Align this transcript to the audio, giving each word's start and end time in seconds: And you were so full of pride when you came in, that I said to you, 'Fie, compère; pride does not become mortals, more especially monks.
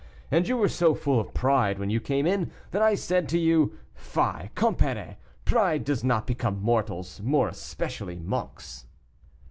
And 0.31 0.47
you 0.47 0.57
were 0.57 0.67
so 0.67 0.95
full 0.95 1.19
of 1.19 1.35
pride 1.35 1.77
when 1.77 1.91
you 1.91 2.01
came 2.01 2.25
in, 2.25 2.49
that 2.71 2.81
I 2.81 2.95
said 2.95 3.29
to 3.29 3.37
you, 3.37 3.77
'Fie, 3.93 4.49
compère; 4.55 5.17
pride 5.45 5.83
does 5.85 6.03
not 6.03 6.25
become 6.25 6.59
mortals, 6.59 7.21
more 7.23 7.47
especially 7.49 8.17
monks. 8.17 8.87